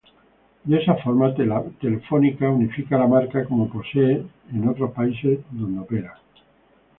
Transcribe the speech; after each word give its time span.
De 0.65 0.79
esa 0.81 0.95
forma 0.95 1.31
Telefónica 1.79 2.49
unifica 2.49 2.97
la 2.97 3.05
marca 3.05 3.45
como 3.45 3.69
posee 3.69 4.25
en 4.51 4.67
otro 4.67 4.91
países 4.91 5.37
donde 5.51 5.79
opera. 5.81 6.17